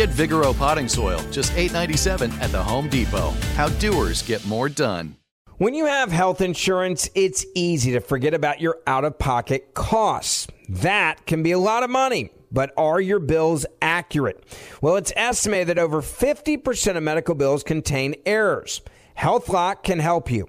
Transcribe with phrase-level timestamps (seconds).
[0.00, 3.32] Get Vigoro potting soil, just $8.97 at the Home Depot.
[3.54, 5.14] How doers get more done.
[5.58, 10.46] When you have health insurance, it's easy to forget about your out of pocket costs.
[10.70, 12.30] That can be a lot of money.
[12.50, 14.42] But are your bills accurate?
[14.80, 18.80] Well, it's estimated that over 50% of medical bills contain errors.
[19.18, 20.48] HealthLock can help you.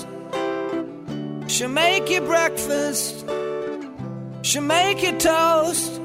[1.51, 3.25] She'll make you breakfast.
[4.41, 5.99] She'll make you toast.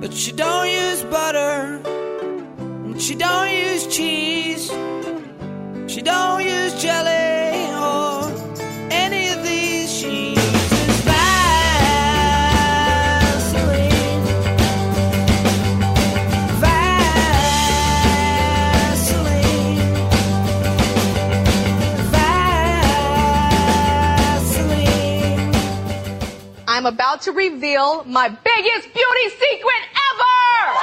[0.00, 1.82] But she don't use butter.
[2.84, 4.68] And she don't use cheese.
[5.92, 7.27] She don't use jelly
[26.88, 30.78] about to reveal my biggest beauty secret ever!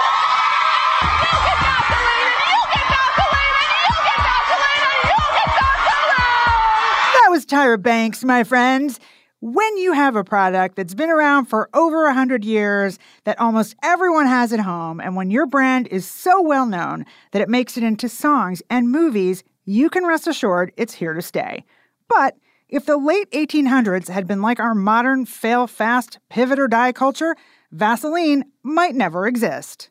[7.14, 9.00] That was Tyra Banks, my friends.
[9.42, 14.28] When you have a product that's been around for over 100 years, that almost everyone
[14.28, 17.84] has at home, and when your brand is so well known that it makes it
[17.84, 21.66] into songs and movies, you can rest assured it's here to stay.
[22.08, 22.36] But
[22.76, 27.38] if the late 1800s had been like our modern fail fast, pivot or die culture,
[27.72, 29.90] Vaseline might never exist.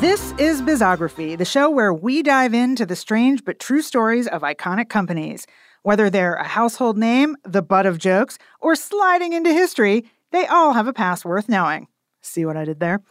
[0.00, 4.42] This is Bizography, the show where we dive into the strange but true stories of
[4.42, 5.46] iconic companies.
[5.82, 10.72] Whether they're a household name, the butt of jokes, or sliding into history, they all
[10.72, 11.88] have a past worth knowing.
[12.20, 13.02] See what I did there?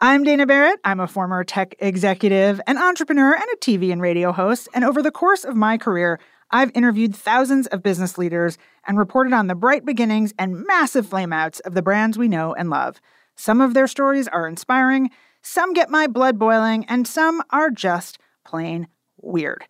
[0.00, 0.80] I'm Dana Barrett.
[0.84, 4.68] I'm a former tech executive, an entrepreneur, and a TV and radio host.
[4.74, 6.18] And over the course of my career,
[6.50, 11.60] I've interviewed thousands of business leaders and reported on the bright beginnings and massive flameouts
[11.62, 13.00] of the brands we know and love.
[13.36, 15.10] Some of their stories are inspiring,
[15.42, 18.88] some get my blood boiling, and some are just plain
[19.20, 19.64] weird.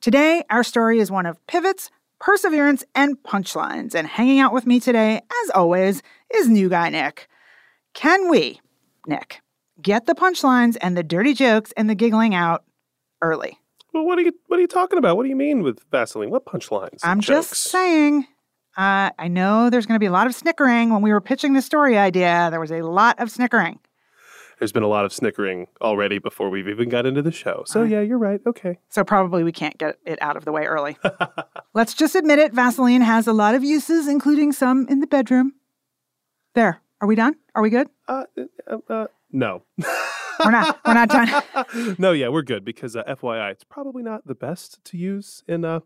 [0.00, 1.90] Today, our story is one of pivots,
[2.20, 3.94] perseverance, and punchlines.
[3.94, 6.02] And hanging out with me today, as always,
[6.34, 7.28] is new guy Nick.
[7.92, 8.62] Can we,
[9.06, 9.42] Nick,
[9.82, 12.64] get the punchlines and the dirty jokes and the giggling out
[13.20, 13.58] early?
[13.92, 15.18] Well, what are you what are you talking about?
[15.18, 16.30] What do you mean with Vaseline?
[16.30, 17.00] What punchlines?
[17.02, 17.50] I'm Jokes?
[17.50, 18.26] just saying.
[18.78, 21.52] Uh, I know there's going to be a lot of snickering when we were pitching
[21.52, 22.48] the story idea.
[22.50, 23.80] There was a lot of snickering.
[24.60, 27.64] There's been a lot of snickering already before we've even got into the show.
[27.66, 28.42] So yeah, you're right.
[28.46, 28.78] Okay.
[28.90, 30.98] So probably we can't get it out of the way early.
[31.74, 32.52] Let's just admit it.
[32.52, 35.54] Vaseline has a lot of uses, including some in the bedroom.
[36.54, 36.82] There.
[37.00, 37.36] Are we done?
[37.54, 37.88] Are we good?
[38.06, 38.24] Uh,
[38.70, 39.62] uh, uh, no.
[40.44, 40.80] We're not.
[40.84, 41.96] We're not done.
[41.98, 45.64] no, yeah, we're good because uh, FYI, it's probably not the best to use in
[45.64, 45.80] uh,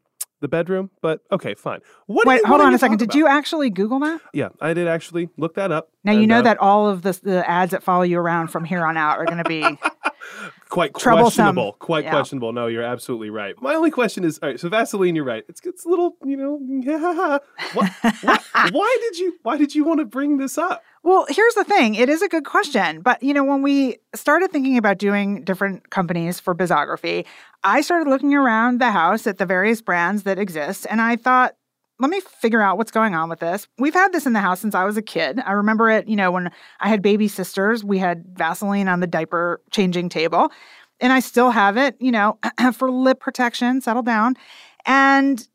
[0.45, 1.81] the bedroom, but okay, fine.
[2.07, 2.27] What?
[2.27, 2.99] Wait, you- hold what on a second.
[2.99, 4.21] Did you actually Google that?
[4.35, 5.89] Yeah, I did actually look that up.
[6.05, 8.65] Now you know uh, that all of the the ads that follow you around from
[8.65, 9.63] here on out are going to be
[10.69, 11.73] quite questionable.
[11.79, 12.11] Quite Yeah.
[12.11, 12.53] questionable.
[12.53, 13.55] No, you're absolutely right.
[13.63, 15.45] My only question is, all right, so Vaseline, you're right.
[15.49, 16.55] It's it's a little, you know,
[17.73, 17.91] what,
[18.23, 18.43] what,
[18.73, 20.83] why did you why did you want to bring this up?
[21.05, 21.97] Well, here's the thing.
[21.97, 23.03] It is a good question.
[23.03, 27.27] But, you know, when we started thinking about doing different companies for Bizography,
[27.63, 30.87] I started looking around the house at the various brands that exist.
[30.89, 31.57] And I thought,
[32.01, 33.69] let me figure out what's going on with this.
[33.79, 35.41] We've had this in the house since I was a kid.
[35.45, 39.07] I remember it, you know, when I had baby sisters, we had Vaseline on the
[39.07, 40.51] diaper changing table.
[41.01, 42.39] And I still have it, you know,
[42.73, 44.37] for lip protection, settle down.
[44.87, 45.47] And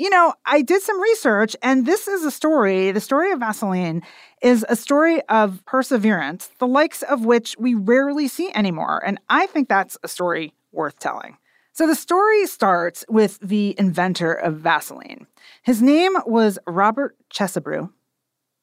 [0.00, 2.90] you know, I did some research, and this is a story.
[2.90, 4.02] The story of Vaseline
[4.40, 9.02] is a story of perseverance, the likes of which we rarely see anymore.
[9.04, 11.36] And I think that's a story worth telling.
[11.72, 15.26] So the story starts with the inventor of Vaseline.
[15.62, 17.90] His name was Robert Chesebrough,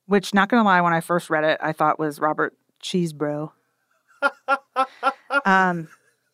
[0.07, 3.51] which, not gonna lie, when I first read it, I thought was Robert Cheesebro.
[5.45, 5.87] um,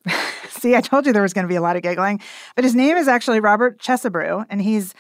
[0.54, 2.20] See, I told you there was going to be a lot of giggling.
[2.56, 4.94] But his name is actually Robert Chesebrough, and he's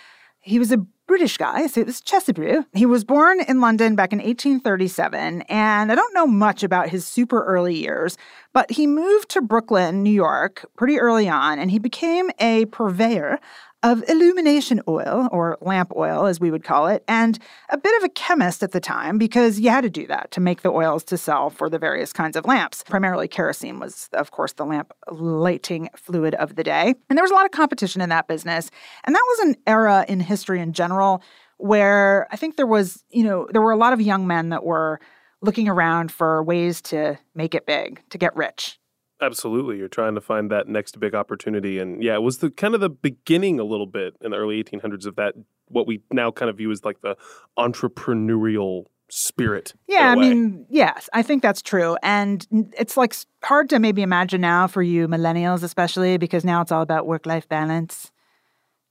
[0.45, 0.77] he was a
[1.07, 2.65] British guy, so it was Chesebrough.
[2.73, 7.07] He was born in London back in 1837, and I don't know much about his
[7.07, 8.17] super early years,
[8.51, 13.39] but he moved to Brooklyn, New York, pretty early on, and he became a purveyor
[13.83, 17.38] of illumination oil, or lamp oil as we would call it, and
[17.69, 20.39] a bit of a chemist at the time because you had to do that to
[20.39, 22.83] make the oils to sell for the various kinds of lamps.
[22.88, 26.95] Primarily kerosene was, of course, the lamp lighting fluid of the day.
[27.09, 28.71] And there was a lot of competition in that business.
[29.03, 31.21] And that was an era in history in general
[31.57, 34.63] where I think there was, you know, there were a lot of young men that
[34.63, 35.00] were
[35.41, 38.80] looking around for ways to make it big, to get rich.
[39.23, 39.77] Absolutely.
[39.77, 41.79] You're trying to find that next big opportunity.
[41.79, 44.61] And yeah, it was the kind of the beginning a little bit in the early
[44.61, 45.35] 1800s of that,
[45.67, 47.15] what we now kind of view as like the
[47.57, 49.73] entrepreneurial spirit.
[49.87, 51.97] Yeah, I mean, yes, I think that's true.
[52.03, 52.45] And
[52.77, 56.81] it's like hard to maybe imagine now for you millennials, especially because now it's all
[56.81, 58.11] about work life balance.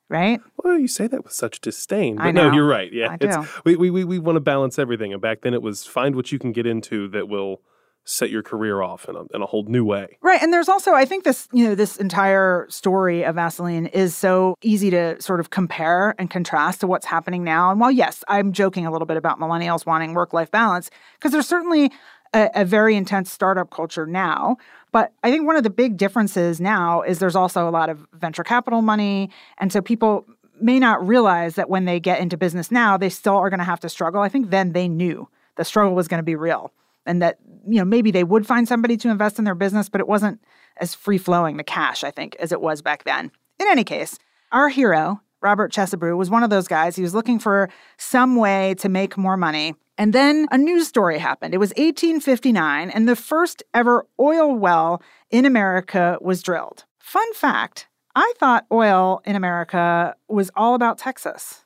[0.09, 0.41] Right?
[0.63, 2.93] Well, you say that with such disdain, but no, you're right.
[2.93, 3.47] Yeah, I do.
[3.65, 6.31] we we we, we want to balance everything, and back then it was find what
[6.31, 7.63] you can get into that will
[8.05, 10.19] set your career off in a, in a whole new way.
[10.23, 10.43] Right.
[10.43, 14.57] And there's also, I think this, you know, this entire story of Vaseline is so
[14.63, 17.71] easy to sort of compare and contrast to what's happening now.
[17.71, 21.31] And while, yes, I'm joking a little bit about millennials wanting work life balance, because
[21.31, 21.93] there's certainly
[22.35, 24.57] a, a very intense startup culture now.
[24.91, 28.07] But I think one of the big differences now is there's also a lot of
[28.15, 29.31] venture capital money.
[29.59, 30.27] And so people
[30.61, 33.65] may not realize that when they get into business now, they still are going to
[33.65, 34.23] have to struggle.
[34.23, 36.73] I think then they knew the struggle was going to be real
[37.07, 40.01] and that you know maybe they would find somebody to invest in their business but
[40.01, 40.41] it wasn't
[40.79, 43.31] as free flowing the cash i think as it was back then.
[43.59, 44.19] In any case
[44.51, 46.97] our hero robert chesebrough was one of those guys.
[46.97, 49.75] He was looking for some way to make more money.
[49.99, 51.53] And then a news story happened.
[51.53, 56.85] It was 1859 and the first ever oil well in america was drilled.
[56.99, 61.65] Fun fact i thought oil in america was all about texas.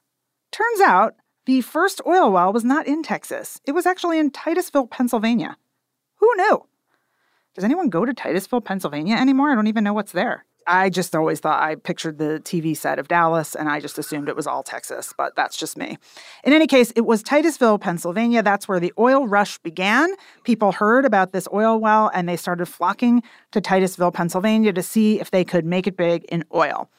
[0.53, 1.15] Turns out
[1.47, 3.61] the first oil well was not in Texas.
[3.65, 5.57] It was actually in Titusville, Pennsylvania.
[6.17, 6.67] Who knew?
[7.55, 9.51] Does anyone go to Titusville, Pennsylvania anymore?
[9.51, 10.45] I don't even know what's there.
[10.67, 14.29] I just always thought I pictured the TV set of Dallas and I just assumed
[14.29, 15.97] it was all Texas, but that's just me.
[16.43, 18.43] In any case, it was Titusville, Pennsylvania.
[18.43, 20.11] That's where the oil rush began.
[20.43, 23.23] People heard about this oil well and they started flocking
[23.53, 26.91] to Titusville, Pennsylvania to see if they could make it big in oil.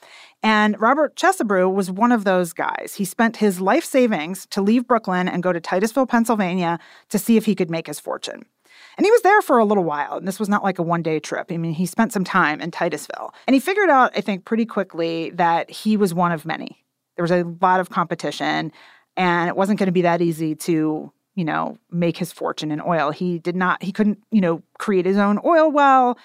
[0.41, 2.93] And Robert Chesebrough was one of those guys.
[2.95, 6.79] He spent his life savings to leave Brooklyn and go to Titusville, Pennsylvania
[7.09, 8.45] to see if he could make his fortune.
[8.97, 11.03] And he was there for a little while, and this was not like a one
[11.03, 11.51] day trip.
[11.51, 13.33] I mean, he spent some time in Titusville.
[13.45, 16.83] And he figured out, I think, pretty quickly that he was one of many.
[17.15, 18.71] There was a lot of competition,
[19.15, 22.81] and it wasn't going to be that easy to, you know, make his fortune in
[22.81, 23.11] oil.
[23.11, 26.17] He did not, he couldn't, you know, create his own oil well.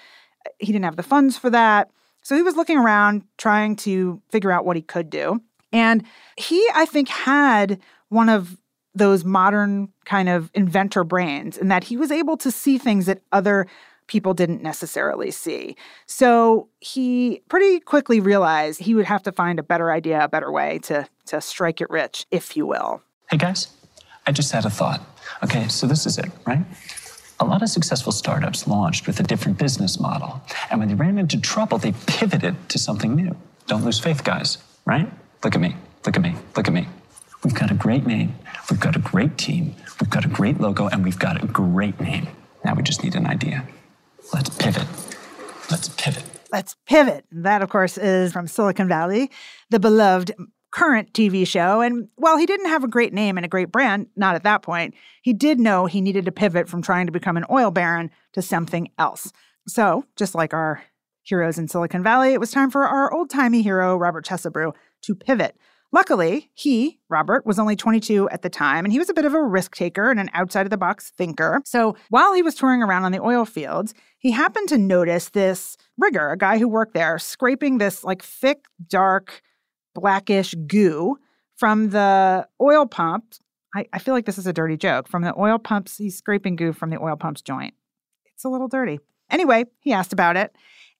[0.57, 1.91] He didn't have the funds for that.
[2.23, 5.41] So he was looking around trying to figure out what he could do.
[5.71, 6.03] And
[6.37, 8.57] he, I think, had one of
[8.95, 13.21] those modern kind of inventor brains in that he was able to see things that
[13.31, 13.67] other
[14.07, 15.75] people didn't necessarily see.
[16.05, 20.51] So he pretty quickly realized he would have to find a better idea, a better
[20.51, 23.01] way to, to strike it rich, if you will.
[23.29, 23.69] Hey guys,
[24.27, 25.01] I just had a thought.
[25.43, 26.63] Okay, so this is it, right?
[27.39, 30.41] A lot of successful startups launched with a different business model.
[30.69, 33.35] And when they ran into trouble, they pivoted to something new.
[33.67, 35.11] Don't lose faith, guys, right?
[35.43, 36.87] Look at me, look at me, look at me.
[37.43, 38.35] We've got a great name,
[38.69, 41.99] we've got a great team, we've got a great logo, and we've got a great
[41.99, 42.27] name.
[42.63, 43.65] Now we just need an idea.
[44.33, 44.87] Let's pivot.
[45.69, 46.23] Let's pivot.
[46.51, 47.25] Let's pivot.
[47.31, 49.31] That, of course, is from Silicon Valley,
[49.69, 50.31] the beloved
[50.71, 51.81] current TV show.
[51.81, 54.63] And while he didn't have a great name and a great brand, not at that
[54.63, 58.09] point, he did know he needed to pivot from trying to become an oil baron
[58.33, 59.31] to something else.
[59.67, 60.83] So, just like our
[61.21, 65.15] heroes in Silicon Valley, it was time for our old timey hero, Robert Chesebrough, to
[65.15, 65.55] pivot.
[65.93, 69.35] Luckily, he, Robert, was only 22 at the time, and he was a bit of
[69.35, 71.61] a risk taker and an outside of the box thinker.
[71.65, 75.77] So while he was touring around on the oil fields, he happened to notice this
[75.99, 79.43] rigger, a guy who worked there, scraping this like thick, dark,
[79.93, 81.17] blackish goo
[81.57, 83.35] from the oil pump.
[83.75, 85.07] I, I feel like this is a dirty joke.
[85.07, 87.75] From the oil pumps, he's scraping goo from the oil pump's joint.
[88.33, 88.99] It's a little dirty.
[89.29, 90.55] Anyway, he asked about it.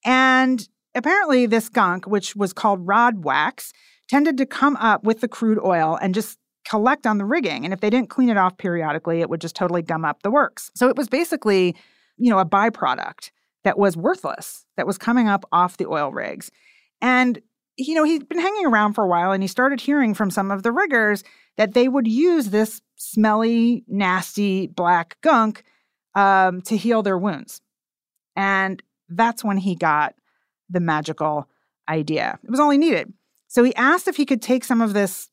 [0.05, 3.73] And apparently, this gunk, which was called rod wax,
[4.13, 6.37] tended to come up with the crude oil and just
[6.69, 7.65] collect on the rigging.
[7.65, 10.29] And if they didn't clean it off periodically, it would just totally gum up the
[10.29, 10.69] works.
[10.75, 11.75] So it was basically,
[12.17, 13.31] you know, a byproduct
[13.63, 16.51] that was worthless, that was coming up off the oil rigs.
[17.01, 17.39] And,
[17.75, 20.51] you know, he'd been hanging around for a while and he started hearing from some
[20.51, 21.23] of the riggers
[21.57, 25.63] that they would use this smelly, nasty black gunk
[26.13, 27.61] um, to heal their wounds.
[28.35, 28.79] And
[29.09, 30.13] that's when he got
[30.69, 31.49] the magical
[31.89, 32.37] idea.
[32.43, 33.11] It was all he needed.
[33.53, 35.29] So he asked if he could take some of this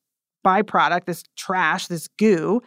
[0.46, 2.60] byproduct, this trash, this goo,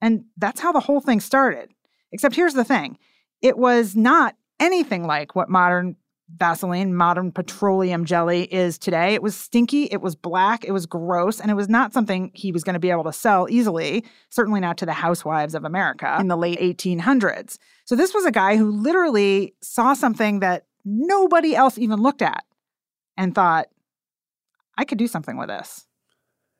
[0.00, 1.72] and that's how the whole thing started.
[2.12, 2.96] Except here's the thing
[3.42, 5.96] it was not anything like what modern
[6.36, 9.14] Vaseline, modern petroleum jelly is today.
[9.14, 12.52] It was stinky, it was black, it was gross, and it was not something he
[12.52, 16.16] was going to be able to sell easily, certainly not to the housewives of America
[16.20, 17.58] in the late 1800s.
[17.84, 22.44] So this was a guy who literally saw something that nobody else even looked at
[23.16, 23.66] and thought,
[24.80, 25.86] I could do something with this.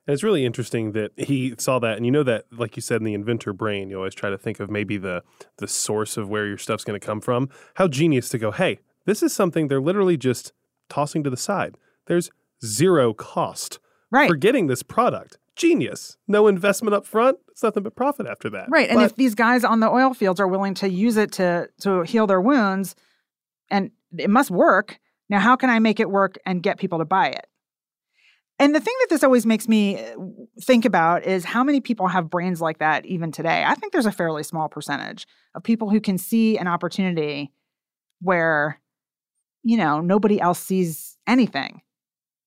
[0.07, 2.97] And it's really interesting that he saw that, and you know that, like you said,
[2.97, 5.23] in the inventor brain, you always try to think of maybe the
[5.57, 7.49] the source of where your stuff's going to come from.
[7.77, 10.53] How genius to go, hey, this is something they're literally just
[10.91, 11.77] tossing to the side.
[12.07, 12.31] There's
[12.63, 13.79] zero cost
[14.11, 14.29] right.
[14.29, 15.39] for getting this product.
[15.57, 16.19] Genius.
[16.29, 17.39] No investment up front.
[17.49, 18.69] It's nothing but profit after that.
[18.69, 18.91] Right.
[18.91, 22.03] And if these guys on the oil fields are willing to use it to to
[22.03, 22.97] heal their wounds,
[23.71, 24.99] and it must work.
[25.29, 27.47] Now, how can I make it work and get people to buy it?
[28.61, 30.15] And the thing that this always makes me uh,
[30.61, 33.65] think about is how many people have brains like that even today.
[33.67, 37.53] I think there's a fairly small percentage of people who can see an opportunity
[38.21, 38.79] where,
[39.63, 41.81] you know, nobody else sees anything.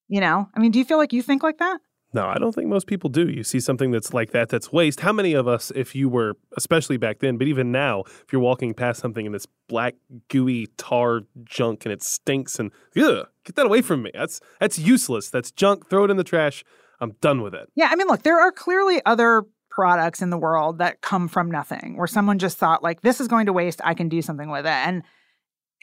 [0.08, 1.79] You know, I mean, do you feel like you think like that?
[2.13, 3.27] No, I don't think most people do.
[3.27, 5.00] You see something that's like that, that's waste.
[5.00, 8.41] How many of us, if you were, especially back then, but even now, if you're
[8.41, 9.96] walking past something in this black,
[10.29, 14.12] gooey tar junk and it stinks and, ugh, get that away from me.
[14.13, 15.29] That's that's useless.
[15.29, 15.89] That's junk.
[15.89, 16.63] Throw it in the trash.
[17.01, 17.70] I'm done with it.
[17.75, 21.50] Yeah, I mean, look, there are clearly other products in the world that come from
[21.50, 23.82] nothing, where someone just thought, like, this is going to waste.
[23.84, 24.70] I can do something with it.
[24.70, 25.01] And,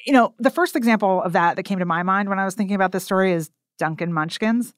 [0.07, 2.55] you know, the first example of that that came to my mind when I was
[2.55, 4.75] thinking about this story is Dunkin' Munchkins.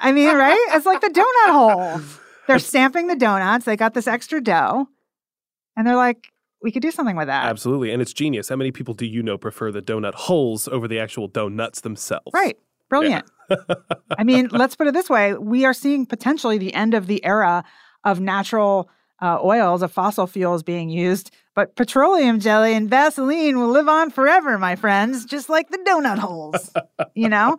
[0.00, 0.60] I mean, right?
[0.72, 2.00] It's like the donut hole.
[2.46, 3.64] They're stamping the donuts.
[3.64, 4.88] They got this extra dough,
[5.76, 6.32] and they're like,
[6.62, 7.46] we could do something with that.
[7.46, 7.90] Absolutely.
[7.90, 8.48] And it's genius.
[8.48, 12.30] How many people do you know prefer the donut holes over the actual donuts themselves?
[12.34, 12.58] Right.
[12.88, 13.24] Brilliant.
[13.48, 13.56] Yeah.
[14.18, 17.24] I mean, let's put it this way we are seeing potentially the end of the
[17.24, 17.64] era
[18.04, 18.90] of natural
[19.22, 24.10] uh, oils, of fossil fuels being used, but petroleum jelly and Vaseline will live on
[24.10, 26.70] forever, my friends, just like the donut holes,
[27.14, 27.58] you know?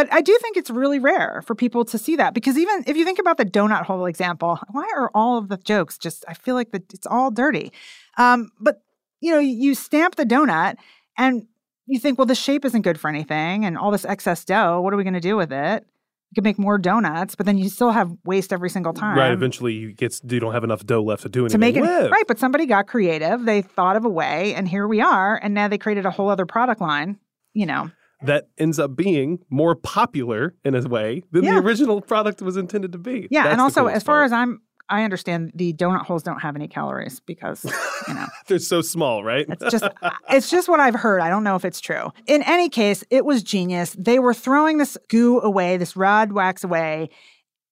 [0.00, 2.96] But I do think it's really rare for people to see that because even if
[2.96, 6.32] you think about the donut hole example, why are all of the jokes just, I
[6.32, 7.70] feel like the, it's all dirty.
[8.16, 8.80] Um, but,
[9.20, 10.76] you know, you stamp the donut
[11.18, 11.46] and
[11.84, 14.94] you think, well, the shape isn't good for anything and all this excess dough, what
[14.94, 15.84] are we going to do with it?
[16.30, 19.18] You can make more donuts, but then you still have waste every single time.
[19.18, 19.32] Right.
[19.32, 21.82] Eventually, you get you don't have enough dough left to do anything to make it
[21.82, 22.24] right.
[22.26, 23.44] But somebody got creative.
[23.44, 25.38] They thought of a way, and here we are.
[25.42, 27.18] And now they created a whole other product line.
[27.52, 27.90] You know,
[28.22, 31.54] that ends up being more popular in a way than Yeah.
[31.54, 33.28] the original product was intended to be.
[33.30, 33.44] yeah.
[33.44, 34.26] That's and also, as far part.
[34.26, 37.64] as I'm, I understand the donut holes don't have any calories because
[38.08, 39.46] you know they're so small, right?
[39.48, 39.84] It's just
[40.28, 41.20] it's just what I've heard.
[41.20, 42.10] I don't know if it's true.
[42.26, 43.94] In any case, it was genius.
[43.98, 47.08] They were throwing this goo away, this rod wax away.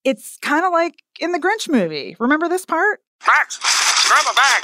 [0.04, 2.16] It's kind of like in the Grinch movie.
[2.20, 3.00] Remember this part?
[3.26, 3.58] Max,
[4.08, 4.62] grab a bag.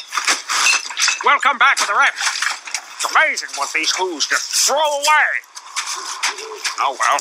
[1.25, 2.15] Welcome back to the rep.
[2.15, 5.27] It's amazing what these fools just throw away.
[6.81, 7.19] Oh well.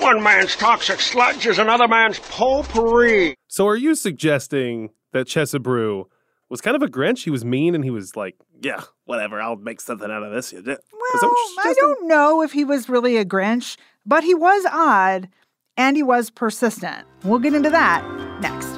[0.00, 3.34] One man's toxic sludge is another man's potpourri.
[3.48, 6.06] So are you suggesting that Chesebrough
[6.48, 7.24] was kind of a Grinch?
[7.24, 10.52] He was mean and he was like, yeah, whatever, I'll make something out of this.
[10.52, 11.32] Is that what Well,
[11.64, 15.28] I don't know if he was really a Grinch, but he was odd
[15.76, 17.06] and he was persistent.
[17.22, 18.02] We'll get into that
[18.40, 18.77] next.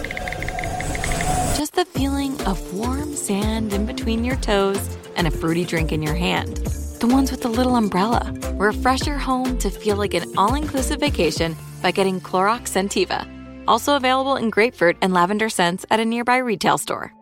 [1.61, 6.01] just the feeling of warm sand in between your toes and a fruity drink in
[6.01, 6.57] your hand.
[6.99, 8.33] The ones with the little umbrella.
[8.53, 13.27] Refresh your home to feel like an all inclusive vacation by getting Clorox Sentiva.
[13.67, 17.13] Also available in grapefruit and lavender scents at a nearby retail store.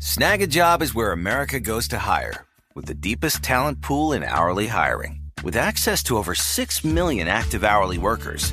[0.00, 2.44] Snag a job is where America goes to hire,
[2.74, 5.20] with the deepest talent pool in hourly hiring.
[5.44, 8.52] With access to over 6 million active hourly workers,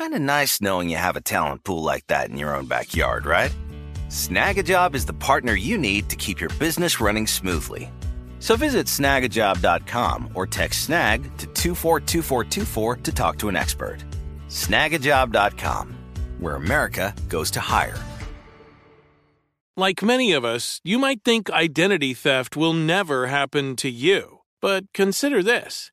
[0.00, 3.26] Kind of nice knowing you have a talent pool like that in your own backyard,
[3.26, 3.54] right?
[4.08, 7.92] Snagajob is the partner you need to keep your business running smoothly.
[8.38, 13.98] So visit snagajob.com or text snag to 242424 to talk to an expert.
[14.48, 15.94] Snagajob.com,
[16.38, 17.98] where America goes to hire.
[19.76, 24.38] Like many of us, you might think identity theft will never happen to you.
[24.62, 25.92] But consider this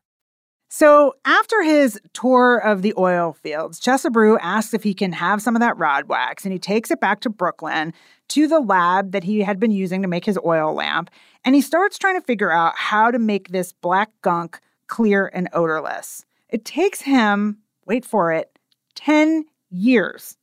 [0.73, 5.53] So, after his tour of the oil fields, Chesebrough asks if he can have some
[5.53, 7.93] of that rod wax, and he takes it back to Brooklyn
[8.29, 11.09] to the lab that he had been using to make his oil lamp.
[11.43, 15.49] And he starts trying to figure out how to make this black gunk clear and
[15.51, 16.23] odorless.
[16.47, 18.57] It takes him, wait for it,
[18.95, 20.37] 10 years.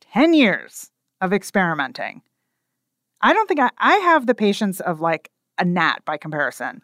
[0.00, 2.22] 10 years of experimenting.
[3.20, 6.80] I don't think I, I have the patience of like a gnat by comparison.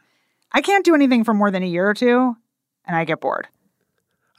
[0.54, 2.36] I can't do anything for more than a year or two,
[2.86, 3.48] and I get bored.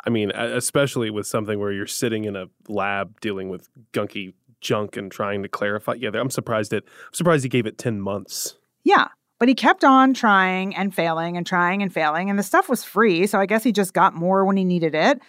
[0.06, 4.98] I mean, especially with something where you're sitting in a lab dealing with gunky junk
[4.98, 5.94] and trying to clarify.
[5.94, 6.84] Yeah, I'm surprised it.
[6.86, 8.56] I'm surprised he gave it ten months.
[8.84, 9.08] Yeah,
[9.40, 12.84] but he kept on trying and failing and trying and failing, and the stuff was
[12.84, 15.22] free, so I guess he just got more when he needed it.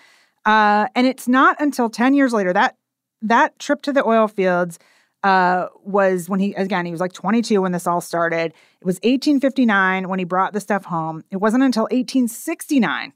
[0.45, 2.77] Uh, and it's not until ten years later that
[3.23, 4.79] that trip to the oil fields
[5.25, 8.53] uh, was when he again he was like 22 when this all started.
[8.81, 11.25] It was 1859 when he brought the stuff home.
[11.31, 13.15] It wasn't until 1869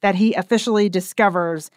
[0.00, 1.70] that he officially discovers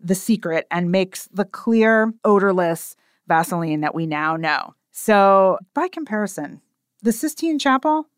[0.00, 2.96] the secret and makes the clear, odorless
[3.28, 4.74] Vaseline that we now know.
[4.90, 6.60] So, by comparison,
[7.02, 8.08] the Sistine Chapel,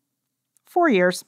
[0.65, 1.23] four years.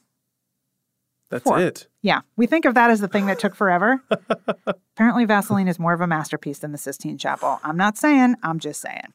[1.30, 1.60] That's Four.
[1.60, 1.86] it.
[2.02, 4.02] Yeah, we think of that as the thing that took forever.
[4.66, 7.60] Apparently, Vaseline is more of a masterpiece than the Sistine Chapel.
[7.62, 9.12] I'm not saying, I'm just saying.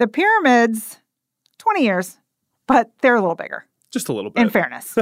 [0.00, 0.98] The pyramids,
[1.58, 2.16] 20 years,
[2.66, 3.66] but they're a little bigger.
[3.92, 4.40] Just a little bit.
[4.40, 4.96] In fairness.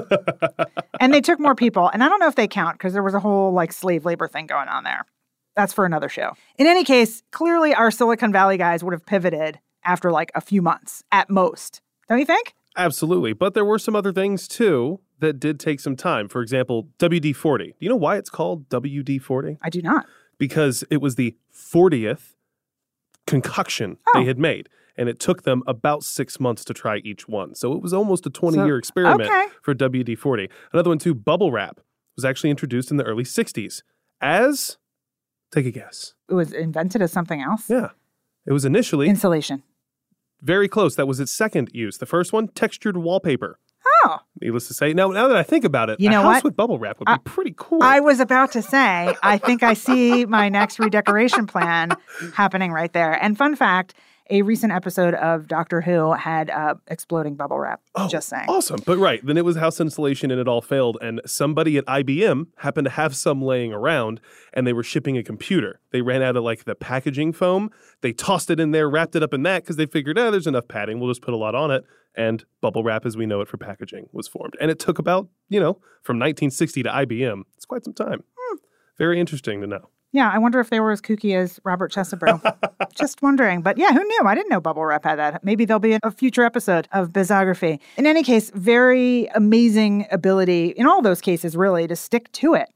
[1.00, 1.88] and they took more people.
[1.88, 4.26] And I don't know if they count because there was a whole like slave labor
[4.26, 5.04] thing going on there.
[5.54, 6.32] That's for another show.
[6.58, 10.62] In any case, clearly our Silicon Valley guys would have pivoted after like a few
[10.62, 11.80] months at most.
[12.08, 12.54] Don't you think?
[12.76, 13.34] Absolutely.
[13.34, 16.26] But there were some other things too that did take some time.
[16.28, 17.66] For example, WD 40.
[17.66, 19.58] Do you know why it's called WD 40?
[19.62, 20.06] I do not.
[20.38, 22.34] Because it was the 40th
[23.28, 24.18] concoction Oh.
[24.20, 24.68] they had made.
[24.98, 27.54] And it took them about six months to try each one.
[27.54, 29.46] So it was almost a 20 year So- experiment okay.
[29.62, 30.50] for WD 40.
[30.72, 31.80] Another one, too, bubble wrap
[32.16, 33.82] was actually introduced in the early 60s
[34.20, 34.76] as,
[35.52, 36.14] take a guess.
[36.28, 37.70] It was invented as something else.
[37.70, 37.90] Yeah.
[38.44, 39.62] It was initially Insulation.
[40.42, 40.96] very close.
[40.96, 41.98] That was its second use.
[41.98, 43.60] The first one, textured wallpaper.
[44.04, 44.18] Oh.
[44.40, 46.44] Needless to say, now now that I think about it, You a house what?
[46.44, 47.82] with bubble wrap would be pretty cool.
[47.82, 51.90] I was about to say, I think I see my next redecoration plan
[52.34, 53.12] happening right there.
[53.22, 53.94] And fun fact
[54.30, 57.80] a recent episode of Doctor Who had uh, exploding bubble wrap.
[58.08, 58.46] just saying.
[58.48, 58.80] Awesome.
[58.84, 60.98] But right, then it was house installation and it all failed.
[61.00, 64.20] And somebody at IBM happened to have some laying around
[64.52, 65.80] and they were shipping a computer.
[65.90, 67.70] They ran out of like the packaging foam.
[68.00, 70.46] They tossed it in there, wrapped it up in that because they figured, oh, there's
[70.46, 71.00] enough padding.
[71.00, 71.84] We'll just put a lot on it.
[72.16, 74.54] And bubble wrap as we know it for packaging was formed.
[74.60, 77.42] And it took about, you know, from 1960 to IBM.
[77.56, 78.24] It's quite some time.
[78.98, 79.88] Very interesting to know.
[80.12, 82.40] Yeah, I wonder if they were as kooky as Robert Chesebro.
[82.94, 83.60] Just wondering.
[83.60, 84.22] But yeah, who knew?
[84.24, 85.44] I didn't know Bubble Wrap had that.
[85.44, 87.78] Maybe there'll be a future episode of Bizography.
[87.96, 92.68] In any case, very amazing ability in all those cases, really, to stick to it.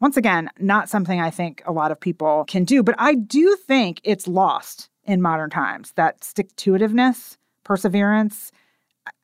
[0.00, 3.56] Once again, not something I think a lot of people can do, but I do
[3.56, 8.52] think it's lost in modern times that stick to itiveness, perseverance.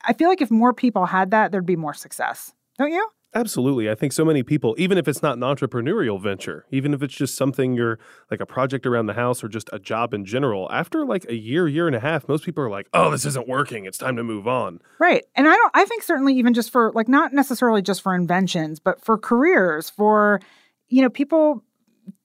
[0.05, 2.53] I feel like if more people had that, there'd be more success.
[2.77, 3.09] Don't you?
[3.35, 3.91] Absolutely.
[3.91, 7.15] I think so many people, even if it's not an entrepreneurial venture, even if it's
[7.15, 7.99] just something you're
[8.31, 11.35] like a project around the house or just a job in general, after like a
[11.35, 13.87] year, year and a half, most people are like, oh, this isn't working.
[13.87, 14.81] It's time to move on.
[15.01, 15.25] Right.
[15.35, 18.79] And I don't I think certainly even just for like not necessarily just for inventions,
[18.79, 20.41] but for careers, for
[20.89, 21.65] you know, people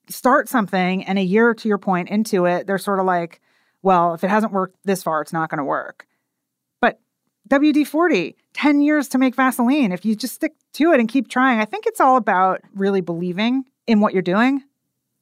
[0.09, 3.41] start something and a year to your point into it, they're sort of like,
[3.81, 6.05] well, if it hasn't worked this far, it's not going to work.
[7.49, 11.27] But WD-40, 10 years to make Vaseline, if you just stick to it and keep
[11.29, 14.63] trying, I think it's all about really believing in what you're doing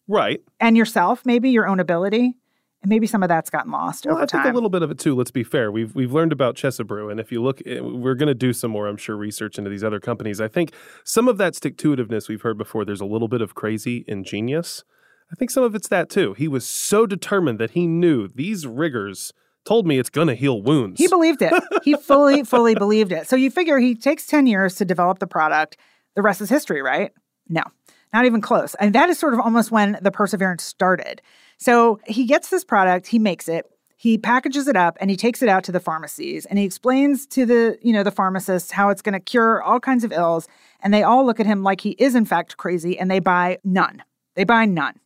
[0.08, 0.42] Right.
[0.60, 2.36] and yourself, maybe your own ability.
[2.84, 4.52] And maybe some of that's gotten lost Well, over I think time.
[4.52, 5.16] a little bit of it too.
[5.16, 5.72] Let's be fair.
[5.72, 8.70] We've we've learned about Chesebrough, and if you look, eh, we're going to do some
[8.70, 10.40] more, I'm sure, research into these other companies.
[10.40, 12.86] I think some of that stick to itiveness we've heard before.
[12.86, 14.84] There's a little bit of crazy ingenious.
[15.32, 16.34] I think some of it's that too.
[16.36, 19.34] He was so determined that he knew these riggers
[19.68, 21.00] told me it's going to heal wounds.
[21.00, 21.54] He believed it.
[21.84, 23.28] He fully, fully believed it.
[23.28, 25.78] So you figure he takes 10 years to develop the product.
[26.16, 27.12] The rest is history, right?
[27.50, 27.64] No,
[28.14, 28.76] not even close.
[28.76, 31.22] And that is sort of almost when the perseverance started.
[31.58, 33.66] So he gets this product, he makes it,
[33.98, 37.26] he packages it up and he takes it out to the pharmacies and he explains
[37.28, 40.48] to the, you know, the pharmacists how it's going to cure all kinds of ills
[40.82, 43.58] and they all look at him like he is in fact crazy and they buy
[43.64, 44.04] none.
[44.36, 45.00] They buy none.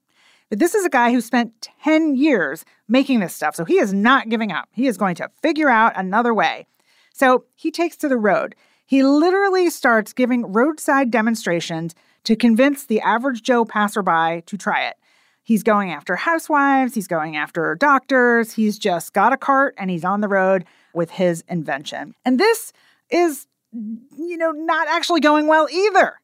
[0.51, 3.55] But this is a guy who spent 10 years making this stuff.
[3.55, 4.67] So he is not giving up.
[4.73, 6.67] He is going to figure out another way.
[7.13, 8.53] So he takes to the road.
[8.85, 14.97] He literally starts giving roadside demonstrations to convince the average Joe passerby to try it.
[15.41, 20.03] He's going after housewives, he's going after doctors, he's just got a cart and he's
[20.03, 22.13] on the road with his invention.
[22.25, 22.73] And this
[23.09, 26.19] is, you know, not actually going well either.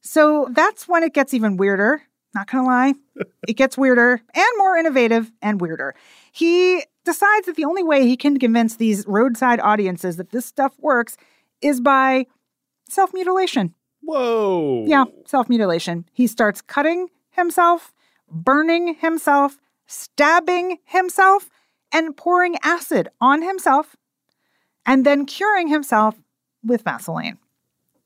[0.00, 2.02] So that's when it gets even weirder.
[2.36, 2.92] Not gonna lie,
[3.48, 5.94] it gets weirder and more innovative and weirder.
[6.30, 10.74] He decides that the only way he can convince these roadside audiences that this stuff
[10.78, 11.16] works
[11.62, 12.26] is by
[12.90, 13.74] self mutilation.
[14.02, 14.84] Whoa.
[14.86, 16.04] Yeah, self mutilation.
[16.12, 17.94] He starts cutting himself,
[18.30, 21.48] burning himself, stabbing himself,
[21.90, 23.96] and pouring acid on himself,
[24.84, 26.16] and then curing himself
[26.62, 27.38] with Vaseline.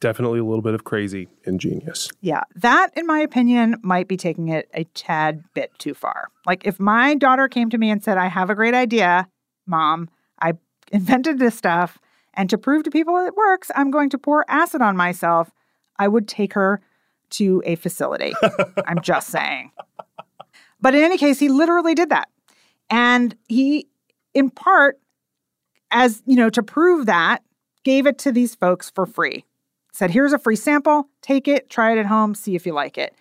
[0.01, 2.11] Definitely a little bit of crazy ingenious.
[2.23, 6.29] Yeah, that, in my opinion, might be taking it a tad bit too far.
[6.47, 9.29] Like, if my daughter came to me and said, I have a great idea,
[9.67, 10.09] mom,
[10.41, 10.55] I
[10.91, 11.99] invented this stuff,
[12.33, 15.51] and to prove to people it works, I'm going to pour acid on myself,
[15.99, 16.81] I would take her
[17.31, 18.33] to a facility.
[18.87, 19.71] I'm just saying.
[20.81, 22.31] But in any case, he literally did that.
[22.89, 23.87] And he,
[24.33, 24.99] in part,
[25.91, 27.43] as you know, to prove that,
[27.85, 29.45] gave it to these folks for free
[30.01, 32.97] said, here's a free sample, take it, try it at home, see if you like
[32.97, 33.15] it.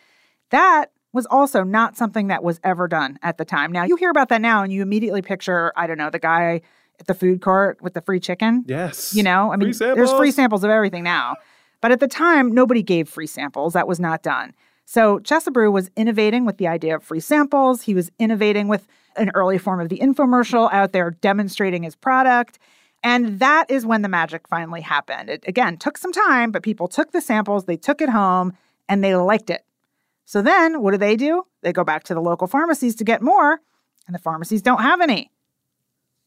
[0.50, 3.74] That was also not something that was ever done at the time.
[3.74, 6.62] Now, you hear about that now and you immediately picture, I don't know, the guy
[6.98, 8.63] at the food court with the free chicken.
[8.65, 9.13] Yes.
[9.13, 10.63] You know, I mean, Free there's free samples.
[10.63, 11.36] of everything now.
[11.82, 13.74] But at the time, nobody gave free samples.
[13.74, 14.54] That was not done.
[14.86, 17.82] So Chesebrough was innovating with the idea of free samples.
[17.82, 18.88] He was innovating with
[19.18, 22.58] an early form of the infomercial out there demonstrating his product.
[23.04, 25.30] And that is when the magic finally happened.
[25.30, 28.54] It again took some time, but people took the samples, they took it home,
[28.88, 29.64] and they liked it.
[30.26, 31.44] So then what do they do?
[31.62, 33.62] They go back to the local pharmacies to get more,
[34.06, 35.32] and the pharmacies don't have any.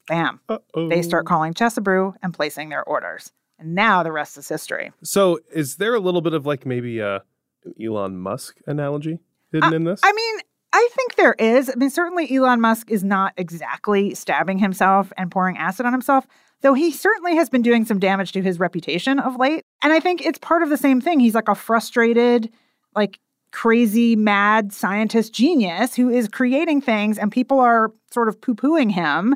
[0.08, 0.40] Bam.
[0.74, 3.32] They start calling Chesebrough and placing their orders.
[3.58, 4.90] And now the rest is history.
[5.04, 7.22] So, is there a little bit of like maybe a,
[7.64, 9.20] an Elon Musk analogy
[9.52, 10.00] hidden uh, in this?
[10.02, 10.40] I mean,
[10.72, 11.70] I think there is.
[11.70, 16.26] I mean, certainly Elon Musk is not exactly stabbing himself and pouring acid on himself,
[16.62, 19.64] though he certainly has been doing some damage to his reputation of late.
[19.82, 21.20] And I think it's part of the same thing.
[21.20, 22.50] He's like a frustrated,
[22.94, 23.18] like
[23.50, 28.90] crazy, mad scientist genius who is creating things and people are sort of poo pooing
[28.90, 29.34] him.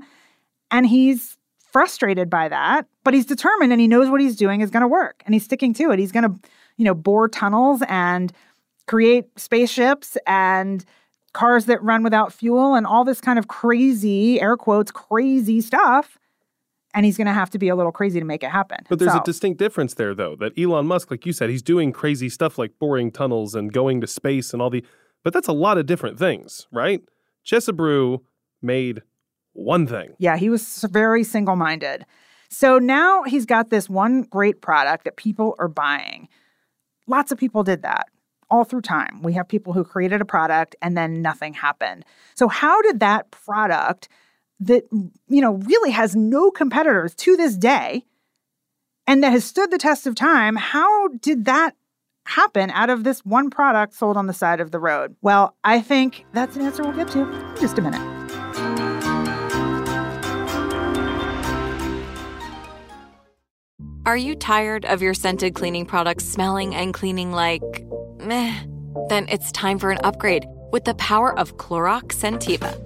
[0.70, 4.70] And he's frustrated by that, but he's determined and he knows what he's doing is
[4.70, 5.98] going to work and he's sticking to it.
[5.98, 8.32] He's going to, you know, bore tunnels and
[8.86, 10.84] create spaceships and
[11.34, 16.18] cars that run without fuel and all this kind of crazy, air quotes, crazy stuff.
[16.96, 18.78] And he's going to have to be a little crazy to make it happen.
[18.88, 21.62] But there's So- a distinct difference there, though, that Elon Musk, like you said, he's
[21.62, 24.82] doing crazy stuff like boring tunnels and going to space and all the.
[25.22, 27.02] But that's a lot of different things, right?
[27.44, 28.20] Chesebrough
[28.62, 29.02] made
[29.52, 30.14] one thing.
[30.18, 32.06] Yeah, he was very single minded.
[32.48, 36.28] So now he's got this one great product that people are buying.
[37.06, 38.06] Lots of people did that
[38.50, 39.20] all through time.
[39.22, 42.04] We have people who created a product and then nothing happened.
[42.36, 44.08] So, how did that product
[44.60, 48.04] that, you know, really has no competitors to this day
[49.06, 51.76] and that has stood the test of time, how did that
[52.26, 55.14] happen out of this one product sold on the side of the road?
[55.22, 58.02] Well, I think that's an answer we'll get to in just a minute.
[64.04, 67.62] Are you tired of your scented cleaning products smelling and cleaning like
[68.20, 68.54] meh?
[69.08, 72.85] Then it's time for an upgrade with the power of Clorox Sentiva.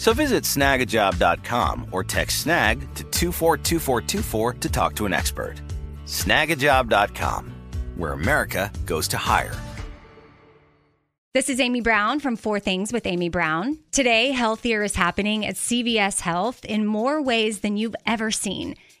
[0.00, 5.56] So visit snagajob.com or text snag to 242424 to talk to an expert.
[6.06, 7.52] Snagajob.com,
[7.96, 9.54] where America goes to hire.
[11.34, 13.78] This is Amy Brown from Four Things with Amy Brown.
[13.92, 18.76] Today, Healthier is happening at CVS Health in more ways than you've ever seen.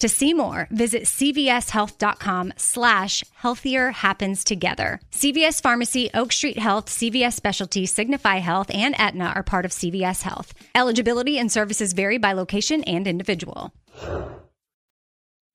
[0.00, 5.00] To see more, visit cvshealth.com slash healthier happens together.
[5.12, 10.22] CVS Pharmacy, Oak Street Health, CVS Specialty, Signify Health, and Aetna are part of CVS
[10.22, 10.52] Health.
[10.74, 13.72] Eligibility and services vary by location and individual.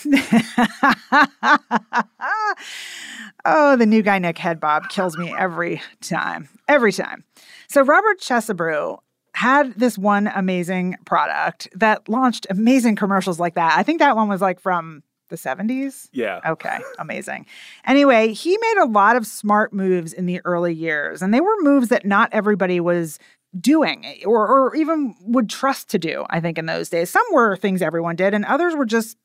[3.45, 6.47] oh, the new guy Nick Head Bob kills me every time.
[6.69, 7.25] Every time.
[7.67, 8.99] So Robert Chesebrough
[9.43, 13.77] had this one amazing product that launched amazing commercials like that.
[13.77, 16.07] I think that one was like from the 70s.
[16.13, 16.39] Yeah.
[16.45, 17.45] Okay, amazing.
[17.85, 21.55] Anyway, he made a lot of smart moves in the early years, and they were
[21.59, 23.19] moves that not everybody was
[23.59, 27.09] doing or, or even would trust to do, I think, in those days.
[27.09, 29.17] Some were things everyone did, and others were just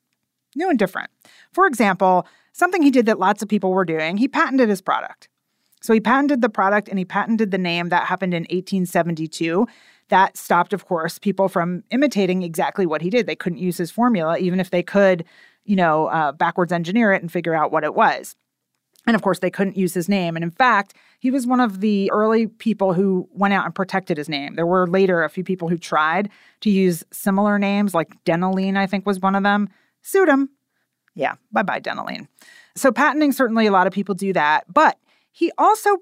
[0.56, 1.10] new and different.
[1.52, 5.28] For example, something he did that lots of people were doing, he patented his product.
[5.80, 7.90] So he patented the product and he patented the name.
[7.90, 9.66] That happened in 1872.
[10.08, 13.26] That stopped, of course, people from imitating exactly what he did.
[13.26, 15.24] They couldn't use his formula, even if they could,
[15.64, 18.34] you know, uh, backwards engineer it and figure out what it was.
[19.06, 20.36] And of course, they couldn't use his name.
[20.36, 24.18] And in fact, he was one of the early people who went out and protected
[24.18, 24.54] his name.
[24.54, 26.28] There were later a few people who tried
[26.60, 29.68] to use similar names, like Denylene, I think was one of them.
[30.02, 30.50] Sued him.
[31.14, 32.28] Yeah, bye bye, Denylene.
[32.76, 34.72] So, patenting, certainly a lot of people do that.
[34.72, 34.98] But
[35.32, 35.96] he also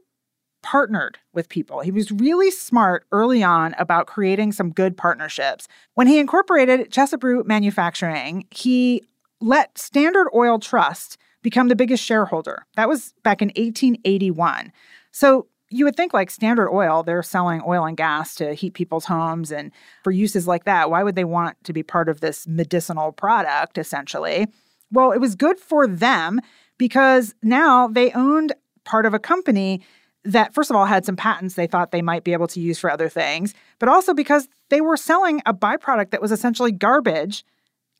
[0.67, 1.79] partnered with people.
[1.79, 5.69] He was really smart early on about creating some good partnerships.
[5.95, 9.05] When he incorporated Chesebrough Manufacturing, he
[9.41, 12.67] let Standard Oil Trust become the biggest shareholder.
[12.75, 14.73] That was back in 1881.
[15.13, 19.05] So you would think like Standard Oil, they're selling oil and gas to heat people's
[19.05, 19.71] homes and
[20.03, 20.91] for uses like that.
[20.91, 24.49] Why would they want to be part of this medicinal product essentially?
[24.91, 26.41] Well, it was good for them
[26.77, 28.53] because now they owned
[28.83, 29.83] part of a company
[30.27, 32.79] that, first of all, had some patents they thought they might be able to use
[32.79, 37.45] for other things, but also because they were selling a byproduct that was essentially garbage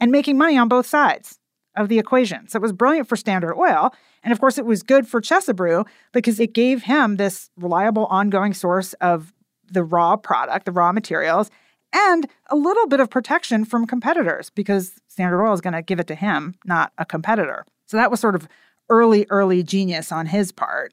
[0.01, 1.39] and making money on both sides
[1.77, 2.49] of the equation.
[2.49, 3.95] So it was brilliant for Standard Oil.
[4.23, 8.55] And of course, it was good for Chesebrough because it gave him this reliable, ongoing
[8.55, 9.33] source of
[9.71, 11.51] the raw product, the raw materials,
[11.93, 16.01] and a little bit of protection from competitors because Standard Oil is going to give
[16.01, 17.65] it to him, not a competitor.
[17.87, 18.49] So that was sort of
[18.89, 20.93] early, early genius on his part.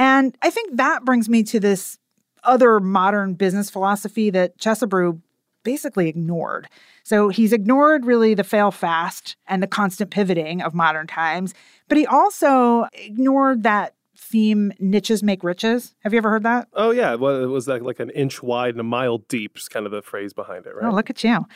[0.00, 1.98] And I think that brings me to this
[2.42, 5.20] other modern business philosophy that Chesebrough
[5.62, 6.68] basically ignored.
[7.04, 11.52] So he's ignored really the fail fast and the constant pivoting of modern times,
[11.86, 15.94] but he also ignored that theme niches make riches.
[16.00, 16.68] Have you ever heard that?
[16.72, 19.68] Oh yeah, well it was like like an inch wide and a mile deep, is
[19.68, 20.86] kind of the phrase behind it, right?
[20.86, 21.46] Oh, look at you.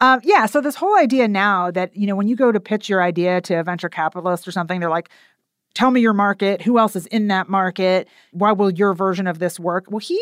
[0.00, 2.88] Um, yeah, so this whole idea now that you know when you go to pitch
[2.88, 5.10] your idea to a venture capitalist or something, they're like,
[5.74, 6.62] "Tell me your market.
[6.62, 8.08] Who else is in that market?
[8.32, 10.20] Why will your version of this work?" Well, he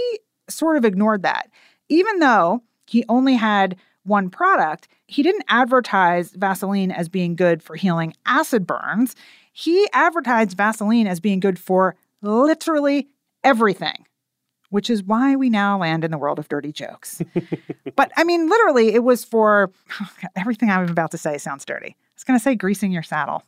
[0.48, 1.50] sort of ignored that,
[1.88, 4.88] even though he only had one product.
[5.06, 9.14] He didn't advertise Vaseline as being good for healing acid burns.
[9.52, 13.08] He advertised Vaseline as being good for literally
[13.44, 14.06] everything,
[14.70, 17.22] which is why we now land in the world of dirty jokes.
[17.96, 21.96] but I mean, literally, it was for oh, everything I'm about to say sounds dirty.
[21.98, 23.42] I was going to say greasing your saddle.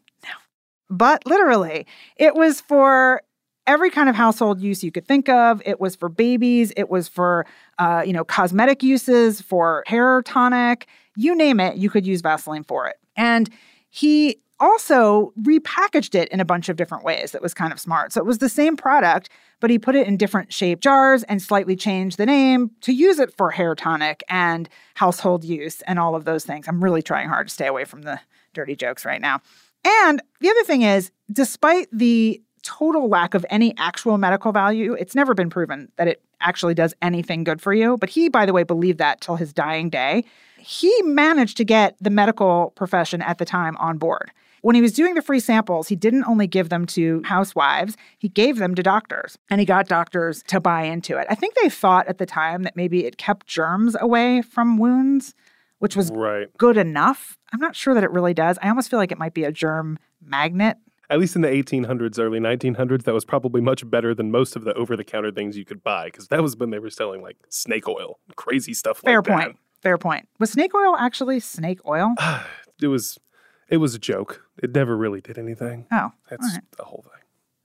[0.93, 3.23] But literally, it was for
[3.67, 5.63] every kind of household use you could think of.
[5.65, 6.71] It was for babies.
[6.77, 7.47] It was for,
[7.79, 12.65] uh, you know, cosmetic uses, for hair tonic, you name it, you could use Vaseline
[12.65, 12.97] for it.
[13.17, 13.49] And
[13.89, 18.13] he also repackaged it in a bunch of different ways that was kind of smart.
[18.13, 21.41] So it was the same product, but he put it in different shaped jars and
[21.41, 26.15] slightly changed the name to use it for hair tonic and household use and all
[26.15, 26.69] of those things.
[26.69, 28.21] I'm really trying hard to stay away from the
[28.53, 29.41] dirty jokes right now.
[29.85, 34.95] And the other thing is, despite the total lack of any actual medical value.
[34.95, 37.97] It's never been proven that it actually does anything good for you.
[37.99, 40.25] But he, by the way, believed that till his dying day.
[40.59, 44.31] He managed to get the medical profession at the time on board.
[44.63, 48.29] When he was doing the free samples, he didn't only give them to housewives, he
[48.29, 51.27] gave them to doctors and he got doctors to buy into it.
[51.29, 55.35] I think they thought at the time that maybe it kept germs away from wounds,
[55.83, 56.47] which was right.
[56.59, 57.37] good enough.
[57.53, 58.57] I'm not sure that it really does.
[58.63, 60.77] I almost feel like it might be a germ magnet
[61.11, 64.65] at least in the 1800s, early 1900s, that was probably much better than most of
[64.65, 67.21] the over the counter things you could buy because that was when they were selling
[67.21, 69.59] like snake oil, crazy stuff Fair like point.
[69.83, 70.27] Fair point.
[70.39, 72.15] Was snake oil actually snake oil?
[72.83, 73.19] it was
[73.69, 74.47] it was a joke.
[74.63, 75.87] It never really did anything.
[75.93, 76.13] Oh.
[76.31, 76.63] That's right.
[76.79, 77.22] the whole thing.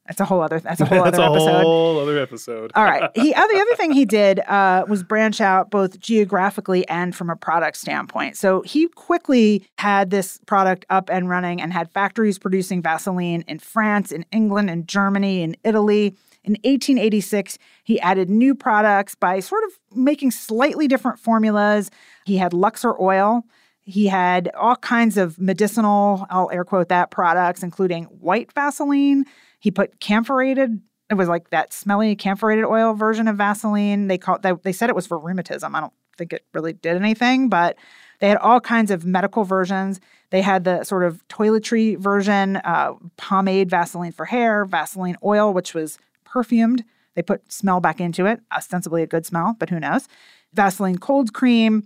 [0.08, 0.60] That's a whole other.
[0.60, 1.64] That's a whole that's other a episode.
[1.64, 2.72] whole other episode.
[2.76, 3.10] All right.
[3.16, 7.30] He uh, the other thing he did uh, was branch out both geographically and from
[7.30, 8.38] a product standpoint.
[8.38, 13.60] So he quickly had this product up and running and had factories producing Vaseline in
[13.60, 16.16] France, in England, in Germany, in Italy.
[16.44, 21.92] In 1886, he added new products by sort of making slightly different formulas.
[22.26, 23.44] He had Luxor oil.
[23.82, 29.26] He had all kinds of medicinal, I'll air quote that, products, including white Vaseline.
[29.68, 30.80] He put camphorated.
[31.10, 34.08] It was like that smelly camphorated oil version of Vaseline.
[34.08, 34.42] They called.
[34.42, 35.76] They, they said it was for rheumatism.
[35.76, 37.76] I don't think it really did anything, but
[38.22, 40.00] they had all kinds of medical versions.
[40.30, 45.74] They had the sort of toiletry version, uh, pomade Vaseline for hair, Vaseline oil, which
[45.74, 46.86] was perfumed.
[47.16, 50.08] They put smell back into it, ostensibly a good smell, but who knows?
[50.54, 51.86] Vaseline cold cream.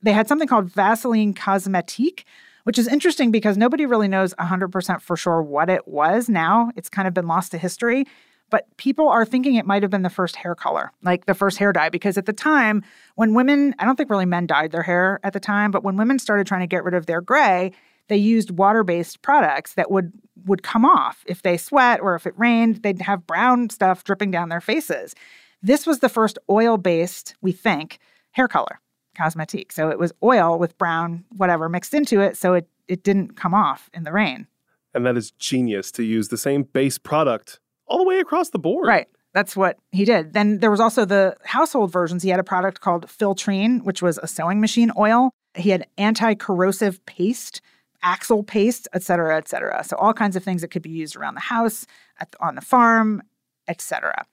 [0.00, 2.24] They had something called Vaseline Cosmetique,
[2.68, 6.70] which is interesting because nobody really knows 100% for sure what it was now.
[6.76, 8.04] It's kind of been lost to history.
[8.50, 11.56] But people are thinking it might have been the first hair color, like the first
[11.56, 12.82] hair dye, because at the time,
[13.14, 15.96] when women, I don't think really men dyed their hair at the time, but when
[15.96, 17.72] women started trying to get rid of their gray,
[18.08, 20.12] they used water-based products that would
[20.44, 24.30] would come off if they sweat or if it rained they'd have brown stuff dripping
[24.30, 25.14] down their faces
[25.62, 27.98] this was the first oil-based we think
[28.30, 28.80] hair color
[29.18, 29.72] cosmetique.
[29.72, 33.54] So it was oil with brown whatever mixed into it, so it it didn't come
[33.54, 34.46] off in the rain.
[34.94, 38.58] And that is genius to use the same base product all the way across the
[38.58, 38.86] board.
[38.86, 39.08] Right.
[39.34, 40.32] That's what he did.
[40.32, 42.22] Then there was also the household versions.
[42.22, 45.30] He had a product called Filtrine, which was a sewing machine oil.
[45.54, 47.60] He had anti-corrosive paste,
[48.02, 49.84] axle paste, et cetera, et cetera.
[49.84, 51.86] So all kinds of things that could be used around the house,
[52.18, 53.22] at, on the farm,
[53.68, 54.24] et cetera.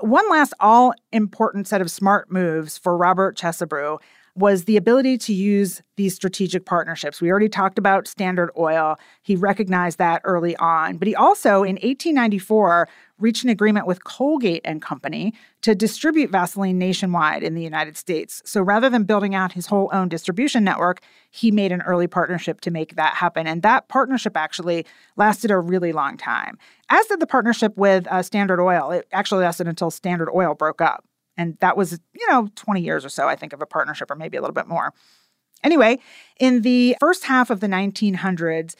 [0.00, 4.00] One last all important set of smart moves for Robert Chesebrough
[4.34, 7.20] was the ability to use these strategic partnerships.
[7.20, 8.98] We already talked about Standard Oil.
[9.22, 10.96] He recognized that early on.
[10.96, 16.78] But he also, in 1894, reached an agreement with Colgate and Company to distribute Vaseline
[16.78, 18.42] nationwide in the United States.
[18.46, 22.62] So rather than building out his whole own distribution network, he made an early partnership
[22.62, 23.46] to make that happen.
[23.46, 26.58] And that partnership actually lasted a really long time.
[26.88, 28.90] As did the partnership with uh, Standard Oil.
[28.90, 31.04] It actually lasted until Standard Oil broke up.
[31.42, 34.14] And that was, you know, 20 years or so, I think, of a partnership, or
[34.14, 34.94] maybe a little bit more.
[35.64, 35.98] Anyway,
[36.38, 38.74] in the first half of the 1900s,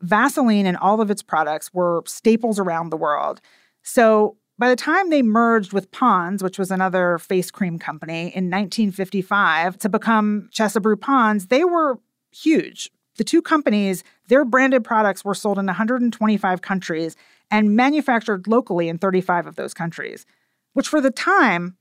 [0.00, 3.40] Vaseline and all of its products were staples around the world.
[3.82, 8.50] So by the time they merged with Pond's, which was another face cream company, in
[8.50, 11.98] 1955 to become Chesebrough Pond's, they were
[12.32, 12.90] huge.
[13.16, 17.16] The two companies, their branded products were sold in 125 countries
[17.50, 20.26] and manufactured locally in 35 of those countries,
[20.74, 21.77] which for the time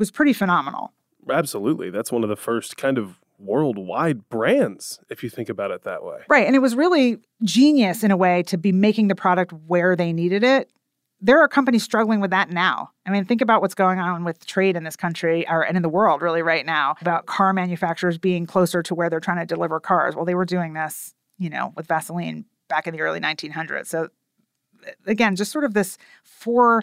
[0.00, 0.92] was pretty phenomenal.
[1.30, 1.90] Absolutely.
[1.90, 6.04] That's one of the first kind of worldwide brands, if you think about it that
[6.04, 6.18] way.
[6.28, 6.46] Right.
[6.46, 10.12] And it was really genius in a way to be making the product where they
[10.12, 10.70] needed it.
[11.22, 12.90] There are companies struggling with that now.
[13.06, 15.82] I mean, think about what's going on with trade in this country or and in
[15.82, 19.46] the world really right now about car manufacturers being closer to where they're trying to
[19.46, 20.16] deliver cars.
[20.16, 23.86] Well, they were doing this, you know, with Vaseline back in the early 1900s.
[23.86, 24.08] So
[25.06, 26.82] again, just sort of this four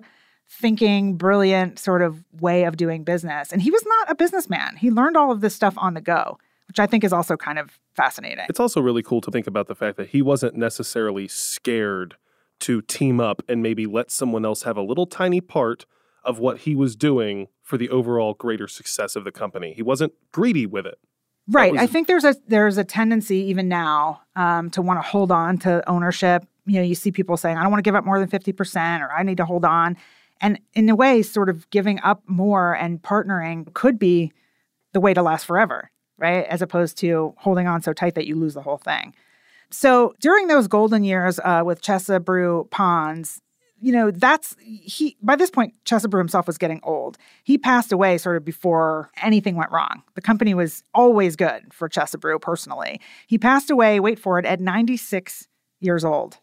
[0.50, 3.52] thinking, brilliant sort of way of doing business.
[3.52, 4.76] And he was not a businessman.
[4.78, 6.38] He learned all of this stuff on the go,
[6.68, 8.46] which I think is also kind of fascinating.
[8.50, 12.16] It's also really cool to think about the fact that he wasn't necessarily scared
[12.60, 15.86] to team up and maybe let someone else have a little tiny part
[16.24, 19.74] of what he was doing for the overall greater success of the company.
[19.74, 20.98] He wasn't greedy with it.
[21.50, 21.72] Right.
[21.72, 25.32] Was, I think there's a there's a tendency even now um, to want to hold
[25.32, 26.46] on to ownership.
[26.66, 28.52] You know, you see people saying, "I don't want to give up more than fifty
[28.52, 29.96] percent," or "I need to hold on."
[30.42, 34.32] And in a way, sort of giving up more and partnering could be
[34.94, 36.46] the way to last forever, right?
[36.46, 39.14] As opposed to holding on so tight that you lose the whole thing.
[39.70, 43.42] So during those golden years uh, with Chesebrough Pond's,
[43.80, 47.18] you know, that's he by this point, Chesebrough himself was getting old.
[47.44, 50.02] He passed away sort of before anything went wrong.
[50.16, 53.00] The company was always good for Chesebrough personally.
[53.28, 55.48] He passed away, wait for it, at 96
[55.80, 56.40] years old,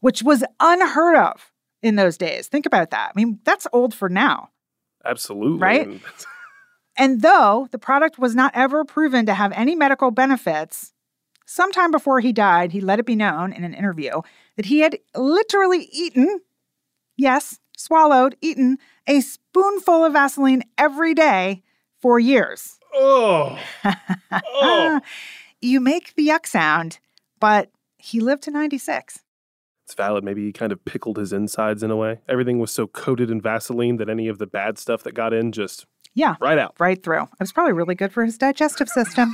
[0.00, 1.50] which was unheard of
[1.86, 2.48] in those days.
[2.48, 3.10] Think about that.
[3.10, 4.50] I mean, that's old for now.
[5.04, 5.58] Absolutely.
[5.58, 6.00] Right?
[6.96, 10.92] and though the product was not ever proven to have any medical benefits,
[11.46, 14.20] sometime before he died, he let it be known in an interview
[14.56, 16.40] that he had literally eaten,
[17.16, 21.62] yes, swallowed, eaten a spoonful of Vaseline every day
[22.00, 22.78] for years.
[22.94, 23.58] Oh.
[24.32, 25.00] oh.
[25.60, 26.98] you make the yuck sound,
[27.38, 29.20] but he lived to 96
[29.86, 30.24] it's valid.
[30.24, 32.18] Maybe he kind of pickled his insides in a way.
[32.28, 35.52] Everything was so coated in Vaseline that any of the bad stuff that got in
[35.52, 37.22] just yeah right out, right through.
[37.22, 39.32] It was probably really good for his digestive system.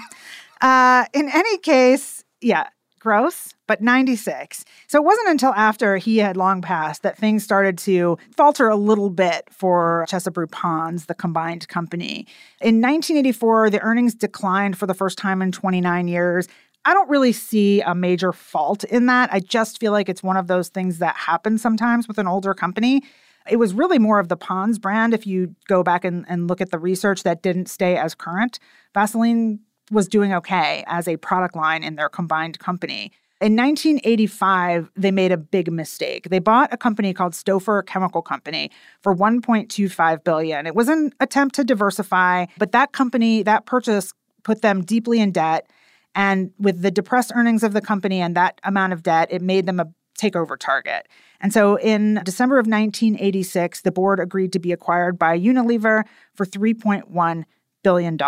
[0.60, 2.66] uh, in any case, yeah,
[2.98, 4.66] gross, but 96.
[4.88, 8.76] So it wasn't until after he had long passed that things started to falter a
[8.76, 12.26] little bit for Chesebrough Pond's, the combined company.
[12.60, 16.46] In 1984, the earnings declined for the first time in 29 years.
[16.84, 19.32] I don't really see a major fault in that.
[19.32, 22.54] I just feel like it's one of those things that happens sometimes with an older
[22.54, 23.02] company.
[23.48, 25.14] It was really more of the Pond's brand.
[25.14, 28.58] If you go back and, and look at the research that didn't stay as current,
[28.94, 29.60] Vaseline
[29.90, 33.12] was doing okay as a product line in their combined company.
[33.40, 36.28] In 1985, they made a big mistake.
[36.30, 38.70] They bought a company called Stauffer Chemical Company
[39.02, 40.66] for 1.25 billion.
[40.66, 44.12] It was an attempt to diversify, but that company, that purchase
[44.44, 45.68] put them deeply in debt
[46.14, 49.66] and with the depressed earnings of the company and that amount of debt, it made
[49.66, 49.86] them a
[50.18, 51.08] takeover target.
[51.40, 56.04] And so in December of 1986, the board agreed to be acquired by Unilever
[56.34, 57.44] for $3.1
[57.82, 58.18] billion.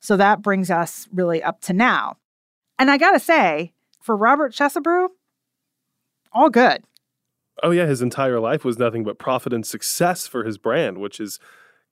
[0.00, 2.16] So that brings us really up to now.
[2.78, 5.08] And I gotta say, for Robert Chesebrough,
[6.32, 6.84] all good.
[7.62, 11.20] Oh, yeah, his entire life was nothing but profit and success for his brand, which
[11.20, 11.38] is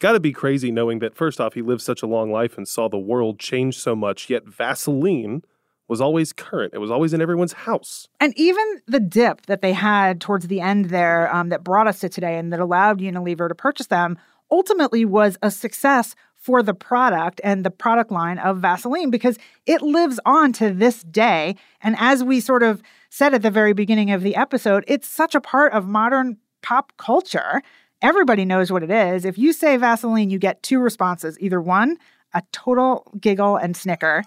[0.03, 2.67] Got to be crazy knowing that, first off, he lived such a long life and
[2.67, 5.45] saw the world change so much, yet Vaseline
[5.87, 6.75] was always current.
[6.75, 8.09] It was always in everyone's house.
[8.19, 12.01] And even the dip that they had towards the end there um, that brought us
[12.01, 14.19] to today and that allowed Unilever to purchase them
[14.51, 19.83] ultimately was a success for the product and the product line of Vaseline because it
[19.83, 21.55] lives on to this day.
[21.81, 25.37] And as we sort of said at the very beginning of the episode, it's such
[25.37, 27.63] a part of modern pop culture
[28.03, 29.25] Everybody knows what it is.
[29.25, 31.97] If you say Vaseline, you get two responses either one,
[32.35, 34.25] a total giggle and snicker,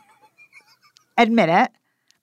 [1.18, 1.72] admit it.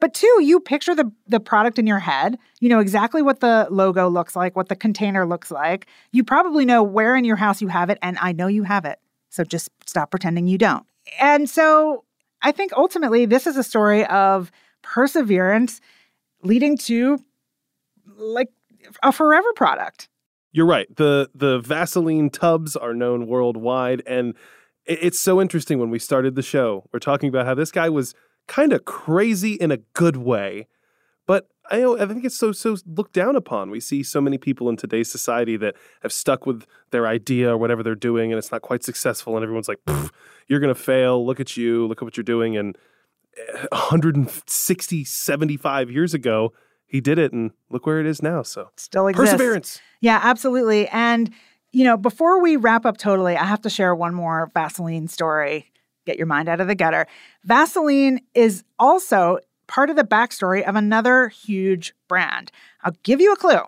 [0.01, 2.37] But two, you picture the, the product in your head.
[2.59, 5.87] You know exactly what the logo looks like, what the container looks like.
[6.11, 8.85] You probably know where in your house you have it, and I know you have
[8.85, 8.99] it.
[9.29, 10.85] So just stop pretending you don't.
[11.21, 12.05] And so
[12.43, 14.51] I think ultimately this is a story of
[14.83, 15.81] perseverance
[16.43, 17.19] leading to
[18.17, 18.49] like
[19.03, 20.09] a forever product.
[20.53, 20.95] You're right.
[20.95, 24.35] The the Vaseline tubs are known worldwide and
[24.85, 26.85] it's so interesting when we started the show.
[26.93, 28.15] We're talking about how this guy was
[28.49, 30.67] kind of crazy in a good way.
[31.27, 33.71] But I, I think it's so so looked down upon.
[33.71, 37.57] We see so many people in today's society that have stuck with their idea or
[37.57, 39.79] whatever they're doing, and it's not quite successful, and everyone's like,
[40.49, 41.25] "You're going to fail.
[41.25, 41.87] Look at you.
[41.87, 42.77] Look at what you're doing." And
[43.55, 46.53] eh, 160, 75 years ago,
[46.93, 48.43] he did it, and look where it is now.
[48.43, 49.33] So still exists.
[49.33, 49.81] perseverance.
[50.01, 50.87] Yeah, absolutely.
[50.89, 51.31] And
[51.73, 55.73] you know, before we wrap up totally, I have to share one more Vaseline story.
[56.05, 57.07] Get your mind out of the gutter.
[57.45, 59.39] Vaseline is also
[59.69, 62.53] part of the backstory of another huge brand.
[62.83, 63.61] I'll give you a clue.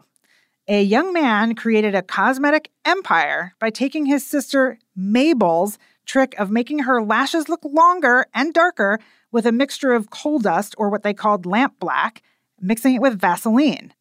[0.69, 6.81] A young man created a cosmetic empire by taking his sister Mabel's trick of making
[6.81, 8.99] her lashes look longer and darker
[9.33, 12.23] with a mixture of coal dust or what they called lamp black,
[12.65, 13.93] mixing it with Vaseline.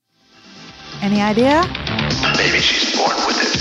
[1.01, 1.63] Any idea?
[2.37, 3.53] Maybe she's born with it.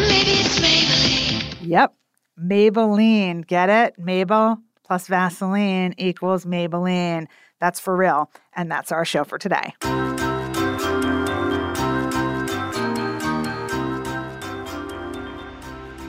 [0.00, 1.56] Maybe it's Maybelline.
[1.62, 1.94] Yep.
[2.38, 3.46] Maybelline.
[3.46, 3.98] Get it?
[3.98, 7.26] Mabel plus Vaseline equals Maybelline.
[7.60, 8.30] That's for real.
[8.54, 9.74] And that's our show for today.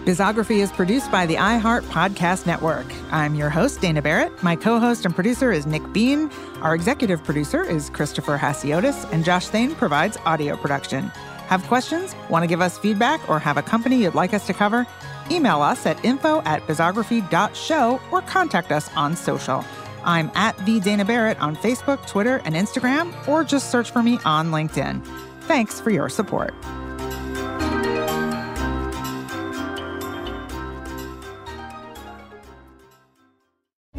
[0.08, 2.86] Bizography is produced by the iHeart Podcast Network.
[3.12, 4.42] I'm your host, Dana Barrett.
[4.42, 6.32] My co host and producer is Nick Bean.
[6.62, 11.08] Our executive producer is Christopher Hasiotis, and Josh Thane provides audio production.
[11.50, 14.54] Have questions, want to give us feedback, or have a company you'd like us to
[14.54, 14.88] cover?
[15.30, 19.66] Email us at info at bizography.show or contact us on social.
[20.06, 24.20] I'm at the Dana Barrett on Facebook, Twitter, and Instagram, or just search for me
[24.24, 25.06] on LinkedIn.
[25.42, 26.54] Thanks for your support.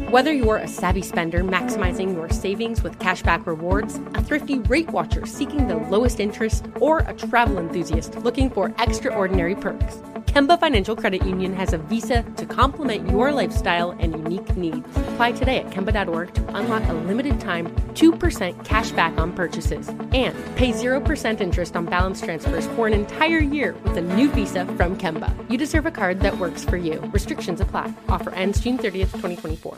[0.09, 5.27] Whether you're a savvy spender maximizing your savings with cashback rewards, a thrifty rate watcher
[5.27, 11.23] seeking the lowest interest, or a travel enthusiast looking for extraordinary perks, Kemba Financial Credit
[11.27, 14.79] Union has a visa to complement your lifestyle and unique needs.
[14.97, 20.35] Apply today at Kemba.org to unlock a limited time 2% cash back on purchases and
[20.55, 24.97] pay 0% interest on balance transfers for an entire year with a new visa from
[24.97, 25.35] Kemba.
[25.51, 26.99] You deserve a card that works for you.
[27.13, 27.93] Restrictions apply.
[28.07, 29.77] Offer ends June 30th, 2024.